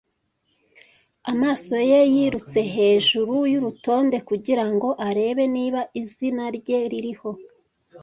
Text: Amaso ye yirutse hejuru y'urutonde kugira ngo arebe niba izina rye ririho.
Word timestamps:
Amaso 1.31 1.73
ye 1.89 2.01
yirutse 2.13 2.59
hejuru 2.75 3.35
y'urutonde 3.51 4.17
kugira 4.29 4.63
ngo 4.73 4.89
arebe 5.07 5.43
niba 5.55 5.81
izina 6.01 6.43
rye 6.57 6.79
ririho. 6.91 7.29